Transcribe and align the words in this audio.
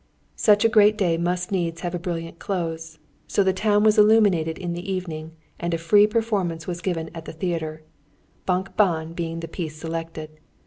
Such 0.35 0.65
a 0.65 0.67
great 0.67 0.97
day 0.97 1.15
must 1.15 1.51
needs 1.51 1.81
have 1.81 1.93
a 1.93 1.99
brilliant 1.99 2.39
close, 2.39 2.97
so 3.27 3.43
the 3.43 3.53
town 3.53 3.83
was 3.83 3.99
illuminated 3.99 4.57
in 4.57 4.73
the 4.73 4.91
evening, 4.91 5.33
and 5.59 5.75
a 5.75 5.77
free 5.77 6.07
performance 6.07 6.65
was 6.65 6.81
given 6.81 7.11
at 7.13 7.25
the 7.25 7.33
theatre, 7.33 7.83
Bánk 8.47 8.73
bán 8.73 9.15
being 9.15 9.41
the 9.41 9.47
piece 9.47 9.77
selected. 9.79 10.39